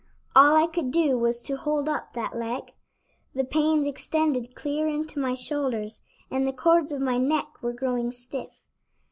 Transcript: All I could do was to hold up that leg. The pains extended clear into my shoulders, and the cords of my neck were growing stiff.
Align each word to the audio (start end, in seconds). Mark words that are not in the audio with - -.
All 0.35 0.55
I 0.55 0.65
could 0.65 0.89
do 0.89 1.15
was 1.15 1.43
to 1.43 1.55
hold 1.57 1.87
up 1.87 2.13
that 2.13 2.35
leg. 2.35 2.73
The 3.35 3.43
pains 3.43 3.85
extended 3.85 4.55
clear 4.55 4.87
into 4.87 5.19
my 5.19 5.35
shoulders, 5.35 6.01
and 6.31 6.47
the 6.47 6.53
cords 6.53 6.91
of 6.91 7.01
my 7.01 7.19
neck 7.19 7.61
were 7.61 7.71
growing 7.71 8.11
stiff. 8.11 8.63